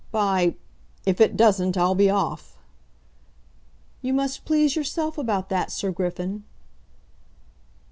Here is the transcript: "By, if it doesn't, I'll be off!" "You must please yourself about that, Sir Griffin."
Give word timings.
"By, 0.11 0.55
if 1.05 1.21
it 1.21 1.37
doesn't, 1.37 1.77
I'll 1.77 1.93
be 1.93 2.09
off!" 2.09 2.57
"You 4.01 4.13
must 4.15 4.45
please 4.45 4.75
yourself 4.75 5.15
about 5.15 5.49
that, 5.49 5.71
Sir 5.71 5.91
Griffin." 5.91 6.43